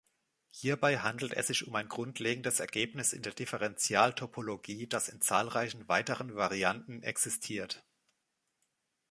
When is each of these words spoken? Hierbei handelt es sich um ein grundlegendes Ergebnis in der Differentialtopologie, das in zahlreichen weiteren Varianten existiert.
Hierbei 0.49 0.97
handelt 0.97 1.31
es 1.35 1.45
sich 1.45 1.67
um 1.67 1.75
ein 1.75 1.87
grundlegendes 1.87 2.59
Ergebnis 2.59 3.13
in 3.13 3.21
der 3.21 3.33
Differentialtopologie, 3.33 4.87
das 4.87 5.09
in 5.09 5.21
zahlreichen 5.21 5.87
weiteren 5.87 6.33
Varianten 6.35 7.03
existiert. 7.03 7.85